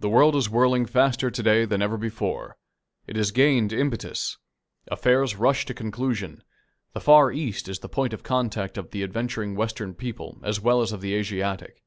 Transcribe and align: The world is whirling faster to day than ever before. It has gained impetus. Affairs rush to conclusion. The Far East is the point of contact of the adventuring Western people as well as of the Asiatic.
The 0.00 0.08
world 0.08 0.34
is 0.34 0.50
whirling 0.50 0.84
faster 0.84 1.30
to 1.30 1.42
day 1.44 1.64
than 1.64 1.80
ever 1.80 1.96
before. 1.96 2.56
It 3.06 3.14
has 3.14 3.30
gained 3.30 3.72
impetus. 3.72 4.36
Affairs 4.90 5.36
rush 5.36 5.64
to 5.66 5.74
conclusion. 5.74 6.42
The 6.92 7.00
Far 7.00 7.30
East 7.30 7.68
is 7.68 7.78
the 7.78 7.88
point 7.88 8.12
of 8.12 8.24
contact 8.24 8.76
of 8.76 8.90
the 8.90 9.04
adventuring 9.04 9.54
Western 9.54 9.94
people 9.94 10.40
as 10.42 10.58
well 10.58 10.80
as 10.82 10.90
of 10.90 11.02
the 11.02 11.14
Asiatic. 11.14 11.84